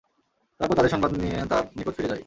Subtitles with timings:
[0.59, 2.19] তারপর তাদের সংবাদ নিয়ে তাঁর নিকট ফিরে যাই।